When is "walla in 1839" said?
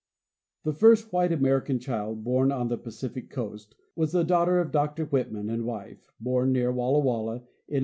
7.01-7.79